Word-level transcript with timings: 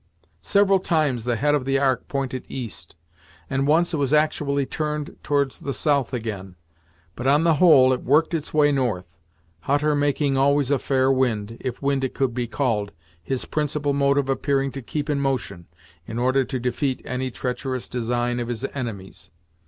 Several 0.41 0.79
times 0.79 1.25
the 1.25 1.35
head 1.35 1.53
of 1.53 1.63
the 1.63 1.77
Ark 1.77 2.07
pointed 2.07 2.43
east, 2.49 2.95
and 3.51 3.67
once 3.67 3.93
it 3.93 3.97
was 3.97 4.15
actually 4.15 4.65
turned 4.65 5.15
towards 5.21 5.59
the 5.59 5.73
south, 5.73 6.11
again; 6.11 6.55
but, 7.15 7.27
on 7.27 7.43
the 7.43 7.57
whole, 7.61 7.93
it 7.93 8.01
worked 8.03 8.33
its 8.33 8.51
way 8.51 8.71
north; 8.71 9.19
Hutter 9.59 9.93
making 9.93 10.37
always 10.37 10.71
a 10.71 10.79
fair 10.79 11.11
wind, 11.11 11.57
if 11.59 11.83
wind 11.83 12.03
it 12.03 12.15
could 12.15 12.33
be 12.33 12.47
called, 12.47 12.93
his 13.21 13.45
principal 13.45 13.93
motive 13.93 14.27
appearing 14.27 14.71
to 14.71 14.81
keep 14.81 15.07
in 15.07 15.19
motion, 15.19 15.67
in 16.07 16.17
order 16.17 16.43
to 16.45 16.59
defeat 16.59 17.03
any 17.05 17.29
treacherous 17.29 17.87
design 17.87 18.39
of 18.39 18.47
his 18.47 18.65
enemies. 18.73 19.29